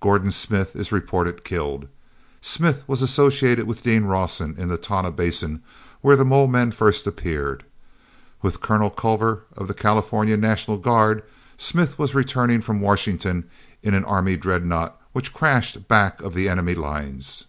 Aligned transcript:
Gordon 0.00 0.32
Smith 0.32 0.74
is 0.74 0.90
reported 0.90 1.44
killed. 1.44 1.86
Smith 2.40 2.82
was 2.88 3.00
associated 3.00 3.68
with 3.68 3.84
Dean 3.84 4.02
Rawson 4.06 4.56
in 4.58 4.66
the 4.66 4.76
Tonah 4.76 5.12
Basin 5.12 5.62
where 6.00 6.16
the 6.16 6.24
mole 6.24 6.48
men 6.48 6.72
first 6.72 7.06
appeared. 7.06 7.64
With 8.42 8.60
Colonel 8.60 8.90
Culver 8.90 9.44
of 9.56 9.68
the 9.68 9.74
California 9.74 10.36
National 10.36 10.78
Guard, 10.78 11.22
Smith 11.58 11.96
was 11.96 12.12
returning 12.12 12.60
from 12.60 12.80
Washington 12.80 13.48
in 13.80 13.94
an 13.94 14.04
Army 14.04 14.36
dreadnought 14.36 15.00
which 15.12 15.32
crashed 15.32 15.86
back 15.86 16.20
of 16.22 16.34
the 16.34 16.48
enemy's 16.48 16.76
lines." 16.76 17.44